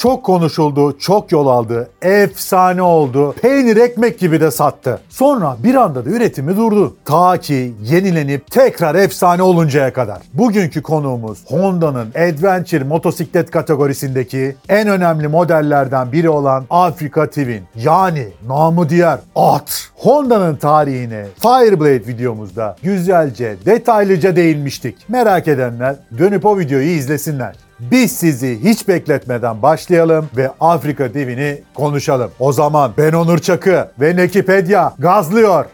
çok 0.00 0.24
konuşuldu, 0.24 0.98
çok 0.98 1.32
yol 1.32 1.46
aldı, 1.46 1.90
efsane 2.02 2.82
oldu, 2.82 3.34
peynir 3.42 3.76
ekmek 3.76 4.18
gibi 4.18 4.40
de 4.40 4.50
sattı. 4.50 5.00
Sonra 5.08 5.56
bir 5.64 5.74
anda 5.74 6.04
da 6.04 6.10
üretimi 6.10 6.56
durdu. 6.56 6.96
Ta 7.04 7.36
ki 7.36 7.74
yenilenip 7.82 8.50
tekrar 8.50 8.94
efsane 8.94 9.42
oluncaya 9.42 9.92
kadar. 9.92 10.18
Bugünkü 10.34 10.82
konuğumuz 10.82 11.38
Honda'nın 11.46 12.08
Adventure 12.08 12.84
motosiklet 12.84 13.50
kategorisindeki 13.50 14.56
en 14.68 14.88
önemli 14.88 15.28
modellerden 15.28 16.12
biri 16.12 16.28
olan 16.28 16.64
Africa 16.70 17.26
Twin. 17.26 17.62
Yani 17.76 18.28
namı 18.46 18.88
diğer 18.88 19.18
at. 19.34 19.90
Honda'nın 19.96 20.56
tarihine 20.56 21.24
Fireblade 21.38 22.06
videomuzda 22.06 22.76
güzelce, 22.82 23.56
detaylıca 23.66 24.36
değinmiştik. 24.36 25.08
Merak 25.08 25.48
edenler 25.48 25.96
dönüp 26.18 26.46
o 26.46 26.58
videoyu 26.58 26.88
izlesinler. 26.88 27.69
Biz 27.80 28.12
sizi 28.12 28.64
hiç 28.64 28.88
bekletmeden 28.88 29.62
başlayalım 29.62 30.28
ve 30.36 30.50
Afrika 30.60 31.06
Twin'i 31.06 31.62
konuşalım. 31.74 32.30
O 32.38 32.52
zaman 32.52 32.92
ben 32.98 33.12
Onur 33.12 33.38
Çakı 33.38 33.88
ve 34.00 34.16
Nekipedia 34.16 34.92
gazlıyor. 34.98 35.64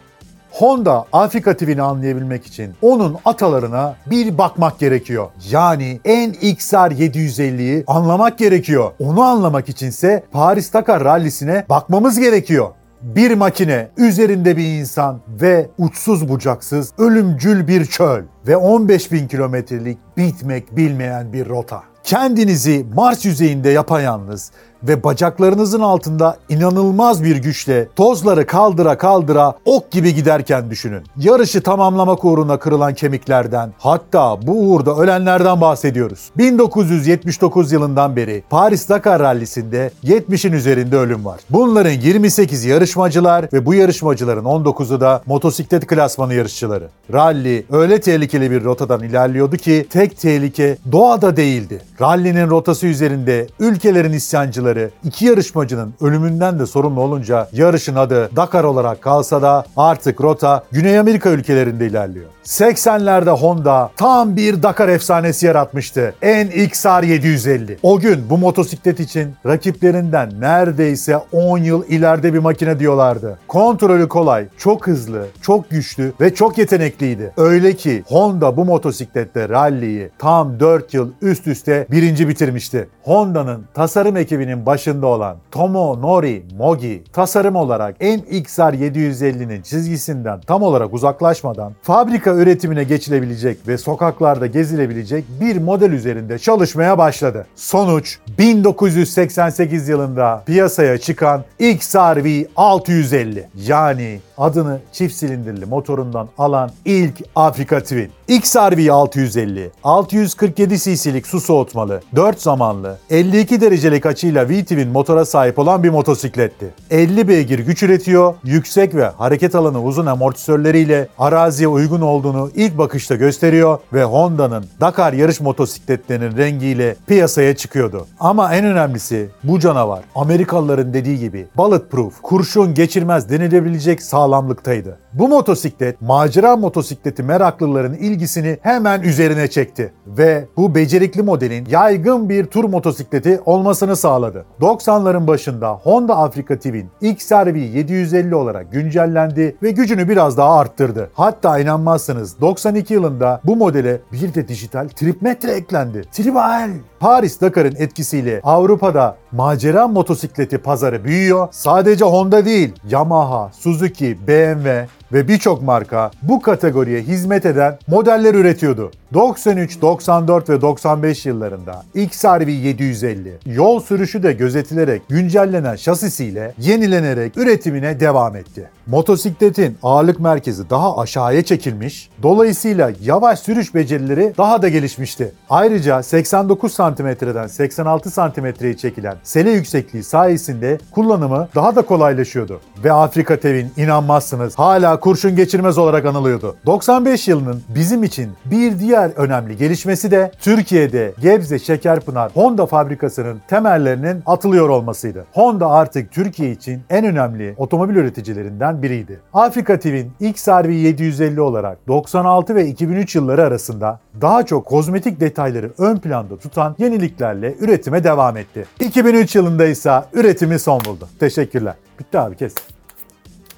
Honda 0.51 1.05
Afrika 1.13 1.57
TV'ni 1.57 1.83
anlayabilmek 1.83 2.47
için 2.47 2.75
onun 2.83 3.17
atalarına 3.25 3.97
bir 4.07 4.39
bakmak 4.39 4.79
gerekiyor. 4.79 5.27
Yani 5.51 6.01
NXR 6.05 6.91
750'yi 6.91 7.85
anlamak 7.87 8.39
gerekiyor. 8.39 8.91
Onu 8.99 9.23
anlamak 9.23 9.69
içinse 9.69 10.25
Paris 10.33 10.73
Dakar 10.73 11.05
rallisine 11.05 11.67
bakmamız 11.69 12.19
gerekiyor. 12.19 12.69
Bir 13.03 13.35
makine, 13.35 13.89
üzerinde 13.97 14.57
bir 14.57 14.79
insan 14.79 15.21
ve 15.29 15.67
uçsuz 15.79 16.29
bucaksız 16.29 16.93
ölümcül 16.99 17.69
bir 17.69 17.85
çöl 17.85 18.23
ve 18.47 18.57
15 18.57 19.13
bin 19.13 19.29
kilometrelik 19.29 19.99
bitmek 20.17 20.77
bilmeyen 20.77 21.33
bir 21.33 21.49
rota. 21.49 21.83
Kendinizi 22.07 22.87
Mars 22.95 23.25
yüzeyinde 23.25 23.71
yapayalnız 23.71 24.51
ve 24.83 25.05
bacaklarınızın 25.05 25.81
altında 25.81 26.37
inanılmaz 26.49 27.25
bir 27.25 27.37
güçle 27.37 27.89
tozları 27.97 28.47
kaldıra 28.47 28.99
kaldıra 28.99 29.55
ok 29.65 29.91
gibi 29.91 30.15
giderken 30.15 30.71
düşünün. 30.71 31.03
Yarışı 31.17 31.63
tamamlamak 31.63 32.25
uğruna 32.25 32.59
kırılan 32.59 32.95
kemiklerden 32.95 33.73
hatta 33.79 34.47
bu 34.47 34.53
uğurda 34.53 34.97
ölenlerden 34.97 35.61
bahsediyoruz. 35.61 36.31
1979 36.39 37.73
yılından 37.73 38.17
beri 38.17 38.45
Paris 38.51 38.89
Dakar 38.89 39.23
rallisinde 39.23 39.91
70'in 40.05 40.53
üzerinde 40.53 40.97
ölüm 40.97 41.25
var. 41.25 41.41
Bunların 41.51 41.91
28 41.91 42.65
yarışmacılar 42.65 43.49
ve 43.53 43.67
bu 43.67 43.75
yarışmacıların 43.75 44.45
19'u 44.45 45.01
da 45.01 45.23
motosiklet 45.27 45.87
klasmanı 45.87 46.35
yarışçıları. 46.35 46.89
Ralli 47.13 47.67
öyle 47.73 48.01
tehlikeli 48.01 48.51
bir 48.51 48.65
rotadan 48.65 49.03
ilerliyordu 49.03 49.57
ki 49.57 49.87
tek 49.91 50.21
tehlike 50.21 50.77
doğada 50.93 51.37
değildi. 51.37 51.81
Rallinin 52.01 52.51
rotası 52.51 52.87
üzerinde 52.87 53.47
ülkelerin 53.61 54.13
isyancıları 54.13 54.91
iki 55.05 55.27
yarışmacının 55.27 55.95
ölümünden 56.01 56.59
de 56.59 56.67
sorumlu 56.67 57.01
olunca 57.01 57.49
yarışın 57.53 57.95
adı 57.95 58.37
Dakar 58.37 58.65
olarak 58.65 59.03
kalsa 59.03 59.43
da 59.43 59.65
artık 59.77 60.21
rota 60.21 60.65
Güney 60.73 60.99
Amerika 60.99 61.31
ülkelerinde 61.31 61.87
ilerliyor. 61.87 62.27
80'lerde 62.45 63.31
Honda 63.31 63.91
tam 63.97 64.37
bir 64.37 64.63
Dakar 64.63 64.89
efsanesi 64.89 65.47
yaratmıştı. 65.47 66.15
NXR 66.23 67.03
750. 67.03 67.79
O 67.83 67.99
gün 67.99 68.31
bu 68.31 68.39
motosiklet 68.39 69.01
için 69.01 69.35
rakiplerinden 69.47 70.41
neredeyse 70.41 71.17
10 71.33 71.59
yıl 71.59 71.85
ileride 71.89 72.35
bir 72.35 72.39
makine 72.39 72.79
diyorlardı. 72.79 73.39
Kontrolü 73.49 74.09
kolay, 74.09 74.47
çok 74.59 74.87
hızlı, 74.87 75.27
çok 75.43 75.71
güçlü 75.71 76.13
ve 76.21 76.35
çok 76.35 76.59
yetenekliydi. 76.59 77.33
Öyle 77.37 77.73
ki 77.73 78.05
Honda 78.07 78.57
bu 78.57 78.65
motosiklette 78.65 79.49
ralliyi 79.49 80.11
tam 80.19 80.61
4 80.61 80.95
yıl 80.95 81.11
üst 81.23 81.47
üste 81.47 81.86
birinci 81.91 82.29
bitirmişti. 82.29 82.89
Honda'nın 83.03 83.65
tasarım 83.75 84.17
ekibinin 84.17 84.67
başında 84.67 85.07
olan 85.07 85.37
Tomo 85.51 86.03
Nori 86.03 86.43
Mogi 86.59 87.05
tasarım 87.13 87.57
olarak 87.57 88.01
NXR 88.01 88.73
750'nin 88.73 89.63
çizgisinden 89.63 90.41
tam 90.41 90.63
olarak 90.63 90.95
uzaklaşmadan 90.95 91.73
fabrika 91.83 92.35
üretimine 92.35 92.85
geçilebilecek 92.85 93.69
ve 93.69 93.79
sokaklarda 93.79 94.47
gezilebilecek 94.47 95.25
bir 95.41 95.57
model 95.57 95.91
üzerinde 95.91 96.39
çalışmaya 96.39 96.99
başladı. 96.99 97.47
Sonuç 97.57 98.19
1988 98.39 99.89
yılında 99.89 100.43
piyasaya 100.47 100.99
çıkan 100.99 101.45
XRV 101.59 102.45
650 102.57 103.49
yani 103.67 104.21
adını 104.39 104.81
çift 104.93 105.15
silindirli 105.15 105.67
motorundan 105.67 106.29
alan 106.39 106.71
ilk 106.85 107.15
Afrika 107.37 107.81
Twin. 107.81 108.11
XRV 108.29 108.91
650, 108.91 109.71
647 109.85 110.79
cc'lik 110.79 111.27
su 111.27 111.41
soğutmalı, 111.77 112.01
4 112.17 112.41
zamanlı, 112.41 112.97
52 113.11 113.61
derecelik 113.61 114.07
açıyla 114.07 114.49
V-Twin 114.49 114.89
motora 114.89 115.25
sahip 115.25 115.59
olan 115.59 115.83
bir 115.83 115.91
motosikletti. 115.91 116.75
50 116.91 117.29
beygir 117.29 117.59
güç 117.59 117.83
üretiyor, 117.83 118.35
yüksek 118.45 118.95
ve 118.95 119.07
hareket 119.07 119.55
alanı 119.55 119.83
uzun 119.83 120.07
amortisörleriyle 120.07 121.09
araziye 121.19 121.69
uygun 121.69 122.01
olduğunu 122.01 122.51
ilk 122.55 122.79
bakışta 122.79 123.15
gösteriyor 123.15 123.79
ve 123.93 124.05
Honda'nın 124.05 124.65
Dakar 124.81 125.13
yarış 125.13 125.41
motosikletlerinin 125.41 126.37
rengiyle 126.37 126.97
piyasaya 127.07 127.57
çıkıyordu. 127.57 128.07
Ama 128.21 128.55
en 128.55 128.65
önemlisi 128.65 129.29
bu 129.45 129.61
canavar 129.61 130.05
Amerikalıların 130.15 130.95
dediği 130.95 131.19
gibi 131.19 131.47
bulletproof, 131.57 132.23
kurşun 132.23 132.75
geçirmez 132.75 133.31
denilebilecek 133.31 134.03
sağlamlıktaydı. 134.03 134.99
Bu 135.13 135.29
motosiklet 135.29 136.03
macera 136.03 136.57
motosikleti 136.57 137.23
meraklıların 137.23 137.95
ilgisini 137.95 138.59
hemen 138.63 139.03
üzerine 139.03 139.49
çekti 139.49 139.93
ve 140.07 140.45
bu 140.57 140.75
becerikli 140.75 141.23
modelin 141.23 141.66
yaygın 141.69 142.29
bir 142.29 142.47
tur 142.47 142.65
motosikleti 142.65 143.41
olmasını 143.47 143.97
sağladı. 143.97 144.45
90'ların 144.61 145.27
başında 145.27 145.71
Honda 145.71 146.17
Africa 146.17 146.57
Twin 146.57 146.91
XRV 147.01 147.57
750 147.57 148.35
olarak 148.35 148.73
güncellendi 148.73 149.57
ve 149.63 149.71
gücünü 149.71 150.09
biraz 150.09 150.37
daha 150.37 150.59
arttırdı. 150.59 151.11
Hatta 151.15 151.59
inanmazsınız 151.59 152.41
92 152.41 152.95
yılında 152.95 153.41
bu 153.45 153.57
modele 153.57 154.01
bir 154.13 154.35
de 154.35 154.49
dijital 154.49 154.89
tripmetre 154.89 155.51
eklendi. 155.51 156.03
Tribal! 156.13 156.71
Paris 157.01 157.41
Dakar'ın 157.41 157.75
etkisiyle 157.79 158.41
Avrupa'da 158.45 159.17
macera 159.33 159.89
motosikleti 159.89 160.59
pazarı 160.59 161.05
büyüyor. 161.05 161.49
Sadece 161.51 162.05
Honda 162.05 162.45
değil, 162.45 162.73
Yamaha, 162.89 163.51
Suzuki, 163.53 164.19
BMW 164.29 164.87
ve 165.13 165.29
birçok 165.29 165.63
marka 165.63 166.11
bu 166.23 166.43
kategoriye 166.43 167.01
hizmet 167.01 167.47
eden 167.47 167.79
modeller 167.89 168.35
üretiyordu. 168.35 168.91
93, 169.15 169.83
94 169.83 170.51
ve 170.51 170.61
95 170.61 171.27
yıllarında 171.57 171.83
XRV 171.95 172.49
750 172.49 173.39
yol 173.47 173.81
sürüşü 173.81 174.23
de 174.23 174.33
gözetilerek 174.33 175.03
güncellenen 175.09 175.77
şasisiyle 175.77 176.55
yenilenerek 176.59 177.37
üretimine 177.37 178.01
devam 178.01 178.37
etti. 178.37 178.71
Motosikletin 178.87 179.79
ağırlık 179.83 180.21
merkezi 180.21 180.71
daha 180.71 180.99
aşağıya 180.99 181.45
çekilmiş, 181.45 182.11
dolayısıyla 182.23 182.93
yavaş 183.03 183.39
sürüş 183.39 183.75
becerileri 183.75 184.35
daha 184.39 184.63
da 184.63 184.69
gelişmişti. 184.69 185.33
Ayrıca 185.51 186.03
89 186.03 186.73
santimetreden 186.73 187.47
86 187.47 188.11
santimetreye 188.11 188.77
çekilen 188.77 189.17
sele 189.23 189.51
yüksekliği 189.51 190.05
sayesinde 190.05 190.79
kullanımı 190.91 191.49
daha 191.55 191.77
da 191.77 191.83
kolaylaşıyordu. 191.83 192.61
Ve 192.85 192.93
Afrika 192.93 193.37
Tevin 193.37 193.73
inanmazsınız 193.77 194.59
hala 194.59 195.01
kurşun 195.01 195.37
geçirmez 195.37 195.79
olarak 195.79 196.07
anılıyordu. 196.07 196.57
95 196.67 197.29
yılının 197.29 197.63
bizim 197.69 198.05
için 198.05 198.31
bir 198.45 198.79
diğer 198.79 199.11
önemli 199.17 199.57
gelişmesi 199.57 200.11
de 200.11 200.31
Türkiye'de 200.41 201.15
Gebze 201.21 201.46
Şekerpınar 201.47 202.33
Honda 202.35 202.67
fabrikasının 202.67 203.41
temellerinin 203.49 204.23
atılıyor 204.27 204.69
olmasıydı. 204.69 205.27
Honda 205.33 205.71
artık 205.71 206.13
Türkiye 206.13 206.51
için 206.51 206.83
en 206.91 207.05
önemli 207.05 207.55
otomobil 207.57 207.97
üreticilerinden 207.97 208.83
biriydi. 208.83 209.21
Afrika 209.33 209.77
Twin 209.77 210.13
XRV 210.21 210.71
750 210.71 211.41
olarak 211.41 211.89
96 211.89 212.55
ve 212.55 212.67
2003 212.67 213.15
yılları 213.15 213.43
arasında 213.43 214.01
daha 214.21 214.47
çok 214.47 214.67
kozmetik 214.67 215.21
detayları 215.21 215.71
ön 215.79 215.97
planda 215.97 216.37
tutan 216.37 216.77
yeniliklerle 216.79 217.55
üretime 217.61 218.05
devam 218.05 218.37
etti. 218.37 218.67
2003 218.81 219.37
yılında 219.37 219.67
ise 219.67 220.03
üretimi 220.13 220.59
son 220.59 220.81
buldu. 220.85 221.09
Teşekkürler. 221.21 221.75
Bitti 222.01 222.19
abi 222.19 222.37
kes. 222.37 222.55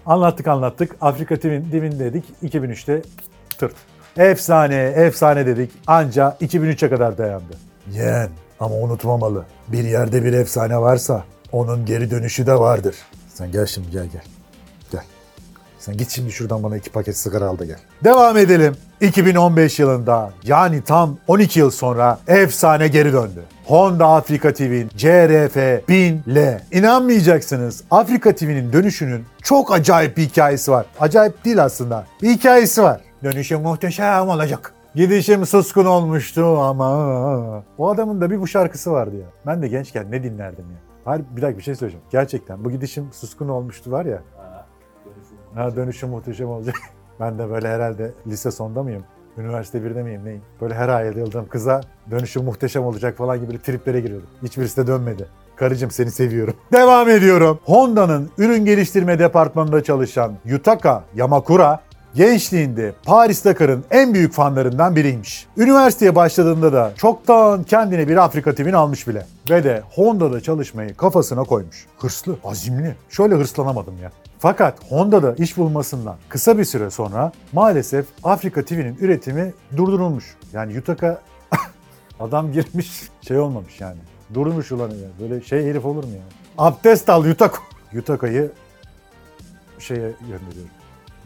Anlattık 0.07 0.49
anlattık. 0.49 0.97
Afrika 1.01 1.37
Twin, 1.37 1.65
Twin 1.65 1.99
dedik. 1.99 2.25
2003'te 2.43 3.03
tırt. 3.59 3.75
Efsane, 4.17 4.77
efsane 4.77 5.47
dedik. 5.47 5.71
Anca 5.87 6.37
2003'e 6.41 6.91
kadar 6.91 7.19
dayandı. 7.19 7.68
Yeğen 7.93 8.29
ama 8.61 8.75
unutmamalı. 8.75 9.45
Bir 9.69 9.85
yerde 9.85 10.25
bir 10.25 10.33
efsane 10.33 10.79
varsa 10.79 11.25
onun 11.53 11.87
geri 11.87 12.11
dönüşü 12.11 12.47
de 12.47 12.55
vardır. 12.55 12.97
Sen 13.35 13.53
gel 13.53 13.67
şimdi 13.67 13.91
gel 13.91 14.07
gel. 14.07 14.23
Gel. 14.93 15.03
Sen 15.79 15.97
git 15.97 16.11
şimdi 16.11 16.33
şuradan 16.33 16.63
bana 16.63 16.77
iki 16.77 16.91
paket 16.91 17.17
sigara 17.17 17.47
al 17.47 17.59
da 17.59 17.65
gel. 17.65 17.79
Devam 18.05 18.37
edelim. 18.37 18.77
2015 19.01 19.79
yılında 19.79 20.31
yani 20.45 20.83
tam 20.83 21.19
12 21.29 21.59
yıl 21.61 21.71
sonra 21.71 22.19
efsane 22.27 22.89
geri 22.89 23.13
döndü. 23.13 23.43
Honda 23.65 24.07
Afrika 24.07 24.53
TV'nin 24.53 24.89
CRF 24.89 25.57
1000L. 25.89 26.61
İnanmayacaksınız 26.73 27.85
Afrika 27.91 28.35
TV'nin 28.35 28.73
dönüşünün 28.73 29.25
çok 29.43 29.73
acayip 29.73 30.17
bir 30.17 30.23
hikayesi 30.23 30.71
var. 30.71 30.87
Acayip 31.01 31.45
değil 31.45 31.65
aslında. 31.65 32.07
Bir 32.23 32.31
hikayesi 32.31 32.83
var. 32.83 33.01
Dönüşüm 33.25 33.61
muhteşem 33.61 34.29
olacak. 34.29 34.78
Gidişim 34.95 35.47
suskun 35.47 35.85
olmuştu 35.85 36.45
ama. 36.45 37.65
O 37.79 37.89
adamın 37.89 38.21
da 38.21 38.31
bir 38.31 38.41
bu 38.41 38.47
şarkısı 38.47 38.93
vardı 38.93 39.17
ya. 39.17 39.27
Ben 39.47 39.63
de 39.63 39.69
gençken 39.69 40.11
ne 40.11 40.23
dinlerdim 40.23 40.65
ya. 40.71 40.79
Hayır 41.05 41.25
bir 41.37 41.43
dakika 41.43 41.59
bir 41.59 41.65
şey 41.65 41.75
söyleyeceğim. 41.75 42.07
Gerçekten 42.11 42.65
bu 42.65 42.71
gidişim 42.71 43.09
suskun 43.13 43.49
olmuştu 43.49 43.91
var 43.91 44.05
ya. 44.05 44.23
Ha 45.55 45.77
dönüşüm 45.77 46.09
muhteşem 46.09 46.49
olacak. 46.49 46.77
ben 47.21 47.39
de 47.39 47.51
böyle 47.51 47.69
herhalde 47.69 48.13
lise 48.27 48.51
sonda 48.51 48.83
mıyım? 48.83 49.05
Üniversite 49.39 49.85
birde 49.85 50.03
miyim 50.03 50.25
neyim? 50.25 50.43
Böyle 50.61 50.75
her 50.75 50.89
ay 50.89 51.07
yıldığım 51.07 51.49
kıza 51.49 51.81
dönüşüm 52.11 52.45
muhteşem 52.45 52.85
olacak 52.85 53.17
falan 53.17 53.41
gibi 53.41 53.63
triplere 53.63 54.01
giriyordum. 54.01 54.29
Hiçbirisi 54.43 54.77
de 54.77 54.87
dönmedi. 54.87 55.27
Karıcığım 55.57 55.91
seni 55.91 56.11
seviyorum. 56.11 56.55
Devam 56.73 57.09
ediyorum. 57.09 57.59
Honda'nın 57.65 58.31
ürün 58.39 58.65
geliştirme 58.65 59.19
departmanında 59.19 59.83
çalışan 59.85 60.33
Yutaka 60.45 61.05
Yamakura 61.15 61.81
gençliğinde 62.15 62.93
Paris 63.05 63.45
Dakar'ın 63.45 63.85
en 63.91 64.15
büyük 64.15 64.33
fanlarından 64.33 64.97
biriymiş. 64.97 65.47
Üniversiteye 65.57 66.15
başladığında 66.15 66.73
da 66.73 66.93
çoktan 66.97 67.63
kendine 67.63 68.09
bir 68.09 68.17
Afrika 68.17 68.55
TV'ni 68.55 68.77
almış 68.77 69.09
bile. 69.09 69.27
Ve 69.51 69.65
de 69.65 69.83
Honda'da 69.95 70.41
çalışmayı 70.41 70.95
kafasına 70.95 71.45
koymuş. 71.45 71.87
Hırslı, 71.99 72.37
azimli. 72.45 72.97
Şöyle 73.11 73.35
hırslanamadım 73.35 73.95
ya. 74.03 74.13
Fakat 74.39 74.75
Honda'da 74.89 75.35
iş 75.35 75.57
bulmasından 75.57 76.17
kısa 76.29 76.59
bir 76.59 76.65
süre 76.65 76.91
sonra 76.91 77.33
maalesef 77.53 78.07
Afrika 78.25 78.65
TV'nin 78.65 78.97
üretimi 79.01 79.53
durdurulmuş. 79.77 80.37
Yani 80.53 80.73
Yutaka 80.73 81.21
adam 82.21 82.53
girmiş 82.53 83.03
şey 83.29 83.39
olmamış 83.39 83.81
yani. 83.81 83.99
Durmuş 84.35 84.73
ulan 84.73 84.91
ya. 84.91 85.09
Böyle 85.21 85.41
şey 85.41 85.65
herif 85.67 85.85
olur 85.85 86.05
mu 86.05 86.11
ya? 86.11 86.23
Abdest 86.59 87.09
al 87.11 87.27
Yutaka. 87.27 87.59
Yutaka'yı 87.93 88.51
şeye 89.79 90.13
gönderiyorum. 90.21 90.78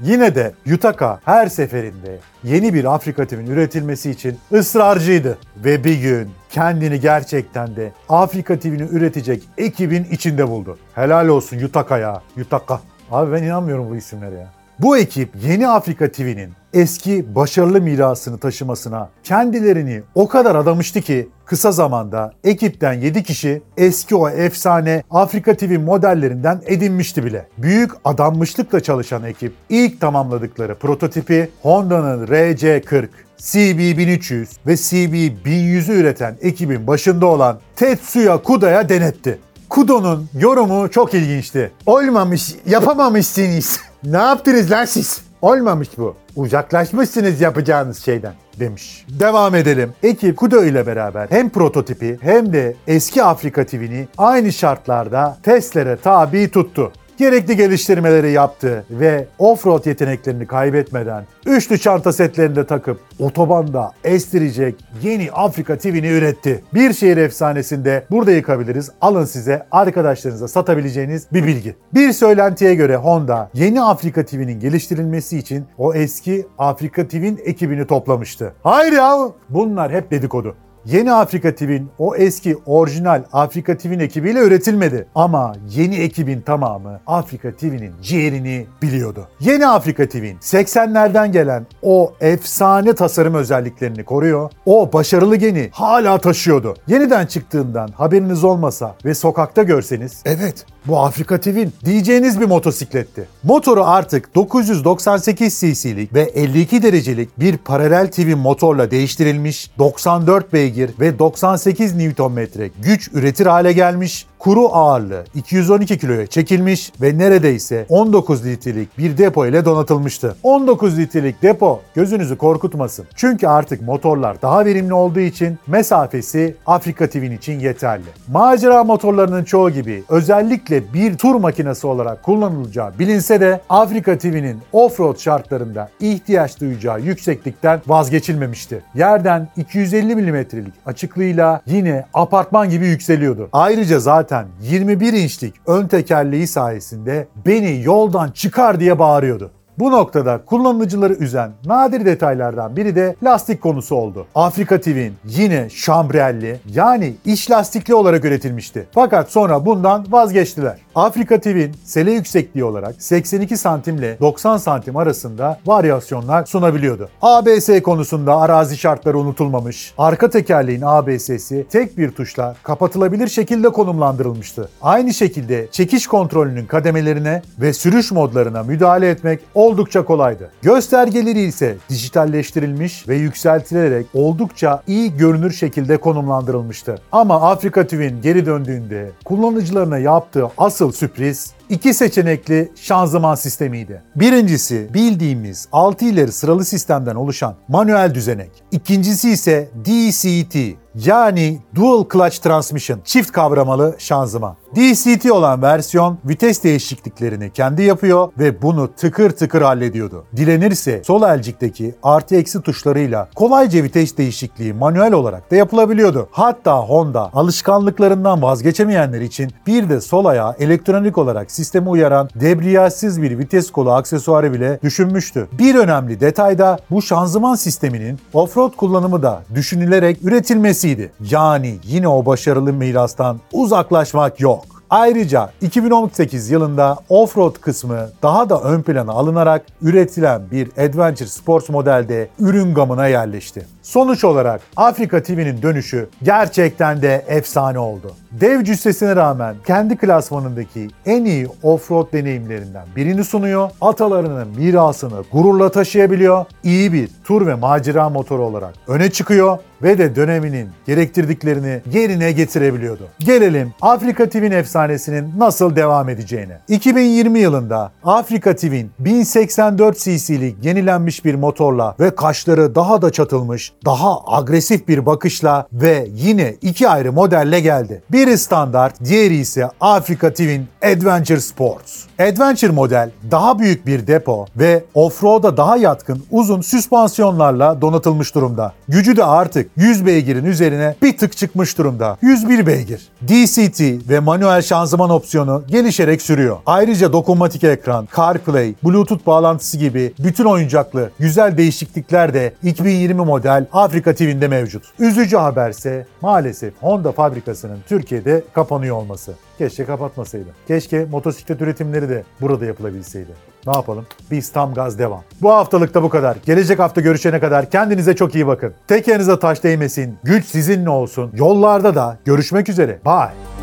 Yine 0.03 0.35
de 0.35 0.53
Yutaka 0.67 1.21
her 1.25 1.47
seferinde 1.47 2.19
yeni 2.45 2.75
bir 2.75 2.95
Afrika 2.95 3.27
TV'nin 3.27 3.51
üretilmesi 3.51 4.11
için 4.11 4.39
ısrarcıydı. 4.53 5.39
Ve 5.57 5.85
bir 5.85 6.01
gün 6.01 6.31
kendini 6.51 7.01
gerçekten 7.01 7.77
de 7.77 7.93
Afrika 8.09 8.59
TV'ni 8.59 8.83
üretecek 8.83 9.43
ekibin 9.59 10.05
içinde 10.05 10.49
buldu. 10.49 10.79
Helal 10.95 11.29
olsun 11.29 11.59
Yutaka'ya. 11.59 12.23
Yutaka. 12.37 12.81
Abi 13.11 13.33
ben 13.33 13.43
inanmıyorum 13.43 13.91
bu 13.91 13.97
isimlere 13.97 14.35
ya. 14.35 14.62
Bu 14.79 14.97
ekip 14.97 15.31
Yeni 15.45 15.69
Afrika 15.69 16.13
TV'nin 16.13 16.51
eski 16.75 17.35
başarılı 17.35 17.81
mirasını 17.81 18.39
taşımasına 18.39 19.09
kendilerini 19.25 20.03
o 20.15 20.29
kadar 20.29 20.55
adamıştı 20.55 21.01
ki 21.01 21.29
kısa 21.45 21.73
zamanda 21.73 22.33
ekipten 22.45 22.93
7 22.93 23.23
kişi 23.23 23.63
eski 23.77 24.17
o 24.17 24.29
efsane 24.29 25.03
Afrika 25.11 25.57
TV 25.57 25.79
modellerinden 25.79 26.63
edinmişti 26.67 27.25
bile. 27.25 27.47
Büyük 27.59 27.91
adanmışlıkla 28.05 28.81
çalışan 28.81 29.25
ekip 29.25 29.53
ilk 29.69 30.01
tamamladıkları 30.01 30.75
prototipi 30.75 31.51
Honda'nın 31.63 32.27
RC40, 32.27 33.09
CB1300 33.39 34.47
ve 34.67 34.73
CB1100'ü 34.73 35.93
üreten 35.93 36.37
ekibin 36.41 36.87
başında 36.87 37.27
olan 37.27 37.61
Tetsuya 37.77 38.43
Kuda'ya 38.43 38.89
denetti. 38.89 39.39
Kudo'nun 39.69 40.29
yorumu 40.39 40.91
çok 40.91 41.15
ilginçti. 41.15 41.73
Olmamış, 41.87 42.55
yapamamışsınız. 42.67 43.81
ne 44.05 44.19
yaptınız 44.19 44.71
lan 44.71 44.85
siz? 44.85 45.23
Olmamış 45.43 45.89
bu. 45.99 46.17
Uzaklaşmışsınız 46.37 47.41
yapacağınız 47.41 48.05
şeyden 48.05 48.33
demiş. 48.61 49.07
Devam 49.09 49.55
edelim. 49.55 49.93
Ekip 50.03 50.37
Kudo 50.37 50.65
ile 50.65 50.87
beraber 50.87 51.27
hem 51.31 51.51
prototipi 51.51 52.19
hem 52.21 52.53
de 52.53 52.75
eski 52.87 53.23
Afrika 53.23 53.67
TV'ni 53.67 54.09
aynı 54.19 54.53
şartlarda 54.53 55.37
testlere 55.43 55.97
tabi 55.97 56.51
tuttu 56.51 56.93
gerekli 57.19 57.57
geliştirmeleri 57.57 58.31
yaptı 58.33 58.85
ve 58.91 59.27
offroad 59.39 59.87
yeteneklerini 59.87 60.47
kaybetmeden 60.47 61.25
üçlü 61.47 61.79
çanta 61.79 62.13
setlerini 62.13 62.57
de 62.57 62.67
takıp 62.67 63.01
otobanda 63.19 63.93
estirecek 64.05 64.75
yeni 65.03 65.33
Afrika 65.33 65.79
TV'ni 65.79 66.09
üretti. 66.09 66.65
Bir 66.75 66.93
şehir 66.93 67.17
efsanesinde 67.17 68.05
burada 68.11 68.33
yıkabiliriz. 68.33 68.91
Alın 69.01 69.25
size 69.25 69.67
arkadaşlarınıza 69.71 70.49
satabileceğiniz 70.49 71.27
bir 71.33 71.45
bilgi. 71.47 71.77
Bir 71.95 72.13
söylentiye 72.13 72.75
göre 72.75 72.97
Honda 72.97 73.51
yeni 73.55 73.83
Afrika 73.83 74.25
TV'nin 74.25 74.61
geliştirilmesi 74.61 75.39
için 75.39 75.65
o 75.79 75.95
eski 75.95 76.47
Afrika 76.59 77.09
TV'nin 77.09 77.41
ekibini 77.45 77.87
toplamıştı. 77.87 78.53
Hayır 78.63 78.93
ya 78.93 79.19
bunlar 79.49 79.93
hep 79.93 80.11
dedikodu. 80.11 80.55
Yeni 80.87 81.13
Afrika 81.13 81.55
TV'nin 81.55 81.91
o 81.99 82.17
eski 82.17 82.57
orijinal 82.67 83.25
Afrika 83.33 83.77
TV'nin 83.77 83.99
ekibiyle 83.99 84.41
üretilmedi. 84.41 85.07
Ama 85.15 85.55
yeni 85.71 85.97
ekibin 85.97 86.41
tamamı 86.41 87.01
Afrika 87.07 87.53
TV'nin 87.53 87.93
ciğerini 88.03 88.67
biliyordu. 88.83 89.29
Yeni 89.41 89.67
Afrika 89.67 90.09
TV'nin 90.09 90.39
80'lerden 90.39 91.33
gelen 91.33 91.67
o 91.83 92.13
efsane 92.21 92.95
tasarım 92.95 93.35
özelliklerini 93.35 94.05
koruyor. 94.05 94.51
O 94.67 94.93
başarılı 94.93 95.37
geni 95.37 95.69
hala 95.73 96.19
taşıyordu. 96.19 96.75
Yeniden 96.87 97.27
çıktığından 97.27 97.89
haberiniz 97.89 98.45
olmasa 98.45 98.97
ve 99.05 99.15
sokakta 99.15 99.63
görseniz 99.63 100.23
evet 100.25 100.67
bu 100.87 101.01
Afrika 101.01 101.41
TV'nin 101.41 101.73
diyeceğiniz 101.85 102.41
bir 102.41 102.47
motosikletti. 102.47 103.29
Motoru 103.43 103.85
artık 103.85 104.35
998 104.35 105.61
cc'lik 105.61 106.15
ve 106.15 106.23
52 106.23 106.83
derecelik 106.83 107.41
bir 107.41 107.57
paralel 107.57 108.11
TV 108.11 108.37
motorla 108.37 108.91
değiştirilmiş 108.91 109.71
94 109.79 110.53
beygir 110.53 110.91
ve 111.01 111.19
98 111.19 111.95
Nm 111.95 112.47
güç 112.83 113.11
üretir 113.13 113.47
hale 113.47 113.73
gelmiş 113.73 114.27
kuru 114.43 114.69
ağırlığı 114.73 115.25
212 115.35 115.99
kiloya 115.99 116.27
çekilmiş 116.27 116.93
ve 117.03 117.19
neredeyse 117.19 117.87
19 117.89 118.47
litrelik 118.47 118.99
bir 118.99 119.19
depo 119.19 119.47
ile 119.47 119.65
donatılmıştı. 119.65 120.37
19 120.43 120.99
litrelik 120.99 121.43
depo 121.43 121.81
gözünüzü 121.95 122.37
korkutmasın. 122.37 123.07
Çünkü 123.15 123.47
artık 123.47 123.83
motorlar 123.83 124.43
daha 124.43 124.65
verimli 124.65 124.95
olduğu 124.95 125.21
için 125.21 125.59
mesafesi 125.67 126.55
Afrika 126.67 127.07
TV'nin 127.07 127.37
için 127.37 127.61
yeterli. 127.61 128.05
Macera 128.29 128.85
motorlarının 128.85 129.45
çoğu 129.45 129.71
gibi 129.71 130.05
özellikle 130.09 130.93
bir 130.95 131.19
tur 131.19 131.35
makinesi 131.35 131.87
olarak 131.87 132.23
kullanılacağı 132.23 132.99
bilinse 132.99 133.41
de 133.41 133.61
Afrika 133.69 134.19
TV'nin 134.19 134.59
offroad 134.73 135.17
şartlarında 135.17 135.89
ihtiyaç 136.01 136.61
duyacağı 136.61 137.01
yükseklikten 137.01 137.81
vazgeçilmemişti. 137.87 138.83
Yerden 138.95 139.49
250 139.57 140.17
mm'lik 140.17 140.75
açıklığıyla 140.87 141.61
yine 141.67 142.05
apartman 142.15 142.71
gibi 142.71 142.87
yükseliyordu. 142.87 143.49
Ayrıca 143.53 144.01
zaten 144.01 144.32
zaten 144.33 144.49
21 144.61 145.13
inçlik 145.13 145.55
ön 145.67 145.87
tekerleği 145.87 146.47
sayesinde 146.47 147.29
beni 147.47 147.83
yoldan 147.83 148.31
çıkar 148.31 148.81
diye 148.81 148.99
bağırıyordu. 148.99 149.51
Bu 149.79 149.91
noktada 149.91 150.41
kullanıcıları 150.47 151.13
üzen 151.13 151.51
nadir 151.67 152.05
detaylardan 152.05 152.77
biri 152.77 152.97
de 152.97 153.17
lastik 153.23 153.63
konusu 153.63 153.97
oldu. 153.97 154.27
Afrika 154.35 154.81
TV'nin 154.81 155.15
yine 155.25 155.71
şambrelli 155.71 156.61
yani 156.75 157.15
iç 157.25 157.51
lastikli 157.51 157.95
olarak 157.95 158.25
üretilmişti. 158.25 158.87
Fakat 158.93 159.31
sonra 159.31 159.67
bundan 159.67 160.07
vazgeçtiler. 160.11 160.79
Afrika 160.95 161.41
TV'nin 161.41 161.75
sele 161.85 162.13
yüksekliği 162.13 162.65
olarak 162.65 163.03
82 163.03 163.57
santim 163.57 163.97
ile 163.97 164.17
90 164.21 164.57
santim 164.57 164.97
arasında 164.97 165.59
varyasyonlar 165.67 166.47
sunabiliyordu. 166.47 167.09
ABS 167.23 167.69
konusunda 167.83 168.37
arazi 168.37 168.77
şartları 168.77 169.19
unutulmamış. 169.19 169.95
Arka 169.99 170.31
tekerleğin 170.31 170.83
ABS'si 170.85 171.67
tek 171.71 171.99
bir 171.99 172.11
tuşla 172.11 172.55
kapatılabilir 172.63 173.29
şekilde 173.29 173.69
konumlandırılmıştı. 173.69 174.69
Aynı 174.83 175.15
şekilde 175.15 175.69
çekiş 175.71 176.07
kontrolünün 176.07 176.67
kademelerine 176.67 177.43
ve 177.61 177.73
sürüş 177.73 178.13
modlarına 178.13 178.63
müdahale 178.63 179.11
etmek 179.11 179.41
oldukça 179.55 179.72
kolaydı. 180.05 180.51
Göstergeleri 180.63 181.41
ise 181.41 181.77
dijitalleştirilmiş 181.89 183.09
ve 183.09 183.17
yükseltilerek 183.17 184.07
oldukça 184.15 184.83
iyi 184.87 185.17
görünür 185.17 185.53
şekilde 185.53 185.97
konumlandırılmıştı. 185.97 186.95
Ama 187.13 187.51
Afrika 187.51 187.87
TV'nin 187.87 188.23
geri 188.23 188.47
döndüğünde 188.47 189.11
kullanıcılarına 189.25 189.99
yaptığı 189.99 190.49
asıl 190.59 190.93
sürpriz 190.93 191.55
iki 191.69 191.95
seçenekli 191.95 192.73
şanzıman 192.77 193.35
sistemiydi. 193.35 194.03
Birincisi 194.17 194.89
bildiğimiz 194.95 195.69
6 195.73 196.05
ileri 196.05 196.33
sıralı 196.33 196.65
sistemden 196.65 197.15
oluşan 197.15 197.55
manuel 197.69 198.15
düzenek. 198.15 198.51
İkincisi 198.73 199.31
ise 199.31 199.69
DCT 199.85 200.57
yani 200.95 201.61
Dual 201.75 202.05
Clutch 202.13 202.39
Transmission 202.39 203.01
çift 203.05 203.33
kavramalı 203.33 203.95
şanzıman. 203.99 204.57
DCT 204.77 205.31
olan 205.31 205.63
versiyon 205.63 206.19
vites 206.25 206.65
değişikliklerini 206.65 207.53
kendi 207.53 207.83
yapıyor 207.83 208.33
ve 208.39 208.63
bunu 208.63 208.93
tıkır 208.93 209.31
tıkır 209.31 209.63
hallediyordu. 209.63 210.25
Dilenirse 210.37 211.03
sol 211.05 211.23
elcikteki 211.23 211.95
artı 212.03 212.37
eksi 212.37 212.63
tuşlarıyla 212.63 213.29
kolayca 213.35 213.83
vites 213.83 214.17
değişikliği 214.17 214.73
manuel 214.73 215.13
olarak 215.13 215.51
da 215.51 215.57
yapılabiliyordu. 215.57 216.29
Hatta 216.31 216.79
Honda 216.79 217.31
alışkanlıklarından 217.35 218.43
vazgeçemeyenler 218.43 219.21
için 219.21 219.51
bir 219.67 219.89
de 219.89 220.01
sol 220.01 220.25
ayağı 220.25 220.55
elektronik 220.59 221.19
olarak 221.19 221.51
sisteme 221.51 221.89
uyaran 221.89 222.29
debriyajsız 222.35 223.23
bir 223.23 223.39
vites 223.39 223.71
kolu 223.71 223.93
aksesuarı 223.93 224.53
bile 224.53 224.79
düşünmüştü. 224.83 225.49
Bir 225.59 225.75
önemli 225.75 226.21
detay 226.21 226.59
da 226.59 226.79
bu 226.91 227.03
şanzıman 227.03 227.55
sisteminin 227.55 228.19
offroad 228.33 228.73
kullanımı 228.77 229.23
da 229.23 229.43
düşünülerek 229.55 230.25
üretilmesiydi. 230.25 231.13
Yani 231.31 231.79
yine 231.85 232.09
o 232.09 232.27
başarılı 232.27 232.73
mirastan 232.73 233.41
uzaklaşmak 233.53 234.41
yok. 234.41 234.62
Ayrıca 234.93 235.51
2018 235.61 236.51
yılında 236.51 236.99
offroad 237.09 237.55
kısmı 237.61 238.09
daha 238.23 238.51
da 238.51 238.61
ön 238.61 238.83
plana 238.83 239.13
alınarak 239.13 239.67
üretilen 239.83 240.43
bir 240.51 240.69
Adventure 240.69 241.29
Sports 241.29 241.69
modelde 241.69 242.29
ürün 242.39 242.75
gamına 242.75 243.07
yerleşti. 243.07 243.67
Sonuç 243.83 244.25
olarak 244.25 244.61
Afrika 244.77 245.23
TV'nin 245.23 245.63
dönüşü 245.63 246.09
gerçekten 246.23 247.03
de 247.03 247.25
efsane 247.29 247.79
oldu. 247.79 248.13
Dev 248.33 248.65
cüssesine 248.65 249.17
rağmen 249.17 249.55
kendi 249.67 249.97
klasmanındaki 249.97 250.89
en 251.07 251.25
iyi 251.25 251.49
offroad 251.63 252.13
deneyimlerinden 252.13 252.87
birini 252.97 253.25
sunuyor. 253.25 253.71
Atalarının 253.81 254.49
mirasını 254.49 255.25
gururla 255.33 255.71
taşıyabiliyor. 255.71 256.45
İyi 256.65 256.93
bir 256.93 257.09
tur 257.25 257.47
ve 257.47 257.55
macera 257.55 258.09
motoru 258.09 258.43
olarak 258.43 258.75
öne 258.89 259.11
çıkıyor 259.11 259.59
ve 259.83 259.99
de 259.99 260.17
döneminin 260.17 260.69
gerektirdiklerini 260.87 261.81
yerine 261.93 262.33
getirebiliyordu. 262.33 263.09
Gelelim 263.19 263.73
Afrika 263.81 264.29
TV'nin 264.29 264.51
efsanesinin 264.51 265.33
nasıl 265.39 265.77
devam 265.77 266.09
edeceğine. 266.09 266.59
2020 266.69 267.39
yılında 267.39 267.93
Afrika 268.05 268.57
TV'nin 268.57 268.91
1084 268.99 269.99
cc'lik 269.99 270.65
yenilenmiş 270.65 271.25
bir 271.25 271.35
motorla 271.35 271.95
ve 272.01 272.15
kaşları 272.15 272.75
daha 272.75 273.03
da 273.03 273.11
çatılmış, 273.11 273.73
daha 273.85 274.19
agresif 274.27 274.89
bir 274.89 275.07
bakışla 275.07 275.67
ve 275.73 276.09
yine 276.15 276.55
iki 276.63 276.89
ayrı 276.89 277.13
modelle 277.13 277.61
geldi. 277.61 278.03
Biri 278.11 278.39
standart, 278.39 279.05
diğeri 279.05 279.37
ise 279.37 279.69
Afrika 279.81 280.33
TV'nin 280.33 280.69
Adventure 280.83 281.41
Sports. 281.41 282.05
Adventure 282.19 282.73
model 282.73 283.11
daha 283.31 283.59
büyük 283.59 283.87
bir 283.87 284.07
depo 284.07 284.47
ve 284.57 284.85
offroad'a 284.95 285.57
daha 285.57 285.77
yatkın 285.77 286.23
uzun 286.31 286.61
süspansiyonlarla 286.61 287.81
donatılmış 287.81 288.35
durumda. 288.35 288.73
Gücü 288.89 289.17
de 289.17 289.25
artık 289.25 289.72
100 289.77 290.07
beygirin 290.07 290.45
üzerine 290.45 290.95
bir 291.03 291.17
tık 291.17 291.37
çıkmış 291.37 291.79
durumda. 291.79 292.19
101 292.23 292.67
beygir. 292.67 293.09
DCT 293.29 294.09
ve 294.11 294.21
manuel 294.21 294.63
şanzıman 294.63 295.11
opsiyonu 295.11 295.65
gelişerek 295.67 296.23
sürüyor. 296.23 296.57
Ayrıca 296.67 297.13
dokunmatik 297.13 297.65
ekran, 297.65 298.09
CarPlay, 298.17 298.75
Bluetooth 298.85 299.27
bağlantısı 299.27 299.77
gibi 299.79 300.13
bütün 300.19 300.45
oyuncaklı 300.45 301.11
güzel 301.19 301.57
değişiklikler 301.57 302.35
de 302.35 302.55
2020 302.63 303.25
model 303.25 303.67
Afrika 303.73 304.15
TV'nde 304.15 304.49
mevcut. 304.49 304.85
Üzücü 304.99 305.37
haberse 305.37 306.07
maalesef 306.21 306.75
Honda 306.81 307.13
fabrikasının 307.13 307.79
Türkiye'de 307.89 308.43
kapanıyor 308.53 308.97
olması. 308.97 309.35
Keşke 309.63 309.85
kapatmasaydı. 309.85 310.47
Keşke 310.69 311.05
motosiklet 311.05 311.61
üretimleri 311.61 312.09
de 312.09 312.25
burada 312.41 312.65
yapılabilseydi. 312.65 313.31
Ne 313.67 313.73
yapalım? 313.73 314.07
Biz 314.31 314.53
tam 314.53 314.75
gaz 314.75 314.99
devam. 314.99 315.23
Bu 315.43 315.51
haftalıkta 315.53 316.03
bu 316.03 316.09
kadar. 316.09 316.37
Gelecek 316.47 316.79
hafta 316.79 317.01
görüşene 317.01 317.41
kadar 317.41 317.71
kendinize 317.71 318.17
çok 318.17 318.35
iyi 318.35 318.47
bakın. 318.47 318.75
Tekerinize 318.89 319.39
taş 319.39 319.65
değmesin. 319.65 320.19
Güç 320.25 320.47
sizinle 320.47 320.91
olsun. 320.91 321.31
Yollarda 321.35 321.95
da 321.95 322.19
görüşmek 322.25 322.69
üzere. 322.69 322.99
Bye. 323.07 323.62